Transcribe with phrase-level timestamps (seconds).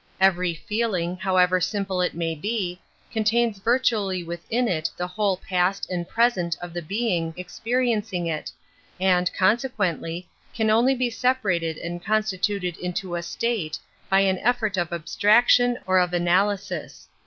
[0.19, 2.79] Every feeling, however simple it may be,
[3.11, 8.51] contains virtually within it the whole past and present of the being experiencing it,
[8.99, 13.77] and, consequently, can only be separated and constituted into a" state"
[14.09, 17.07] by an effort of abstraction or of analysis.